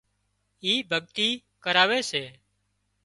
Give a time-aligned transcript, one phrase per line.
[0.63, 1.27] اي ڀڳتي
[1.63, 2.23] ڪراوي سي